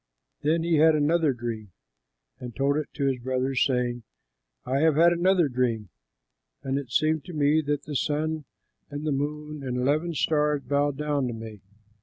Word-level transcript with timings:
Then 0.41 0.63
he 0.63 0.77
had 0.77 0.95
another 0.95 1.31
dream 1.31 1.73
and 2.39 2.55
told 2.55 2.75
it 2.75 2.89
to 2.95 3.05
his 3.05 3.19
brothers, 3.19 3.63
saying, 3.63 4.01
"I 4.65 4.79
have 4.79 4.95
had 4.95 5.13
another 5.13 5.47
dream, 5.47 5.89
and 6.63 6.79
it 6.79 6.89
seemed 6.89 7.23
to 7.25 7.33
me 7.33 7.61
that 7.67 7.83
the 7.83 7.95
sun 7.95 8.45
and 8.89 9.05
the 9.05 9.11
moon 9.11 9.61
and 9.63 9.77
eleven 9.77 10.15
stars 10.15 10.63
bowed 10.63 10.97
down 10.97 11.27
to 11.27 11.33
me." 11.33 11.61